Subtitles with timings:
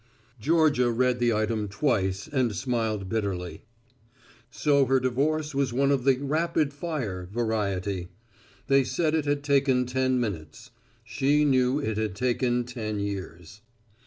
[0.39, 3.61] Georgia read the item twice and smiled bitterly.
[4.49, 8.09] So her divorce was one of the "rapid fire" variety!
[8.65, 10.71] They said it had taken ten minutes.
[11.03, 13.61] She knew it had taken ten years.